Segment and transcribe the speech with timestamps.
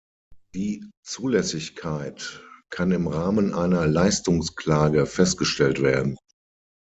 [0.55, 6.17] Die Zulässigkeit kann im Rahmen einer Leistungsklage festgestellt werden.